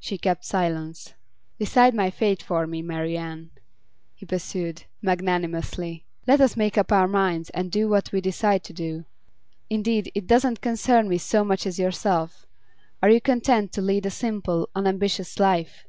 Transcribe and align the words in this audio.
She 0.00 0.16
kept 0.16 0.46
silence. 0.46 1.12
'Decide 1.58 1.94
my 1.94 2.08
fate 2.08 2.42
for 2.42 2.66
me, 2.66 2.80
Marian,' 2.80 3.50
he 4.14 4.24
pursued, 4.24 4.84
magnanimously. 5.02 6.06
'Let 6.26 6.40
us 6.40 6.56
make 6.56 6.78
up 6.78 6.90
our 6.90 7.06
minds 7.06 7.50
and 7.50 7.70
do 7.70 7.86
what 7.86 8.10
we 8.10 8.22
decide 8.22 8.64
to 8.64 8.72
do. 8.72 9.04
Indeed, 9.68 10.10
it 10.14 10.26
doesn't 10.26 10.62
concern 10.62 11.10
me 11.10 11.18
so 11.18 11.44
much 11.44 11.66
as 11.66 11.78
yourself. 11.78 12.46
Are 13.02 13.10
you 13.10 13.20
content 13.20 13.70
to 13.72 13.82
lead 13.82 14.06
a 14.06 14.10
simple, 14.10 14.70
unambitious 14.74 15.38
life? 15.38 15.84